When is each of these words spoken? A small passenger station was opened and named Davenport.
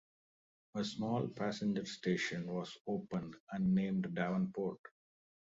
A 0.73 0.83
small 0.83 1.27
passenger 1.27 1.85
station 1.85 2.47
was 2.51 2.75
opened 2.87 3.35
and 3.51 3.75
named 3.75 4.15
Davenport. 4.15 4.79